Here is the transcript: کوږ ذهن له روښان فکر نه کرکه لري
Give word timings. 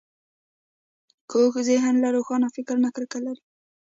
کوږ 1.31 1.53
ذهن 1.69 1.95
له 2.03 2.09
روښان 2.15 2.41
فکر 2.55 2.75
نه 2.83 2.89
کرکه 2.95 3.19
لري 3.25 3.43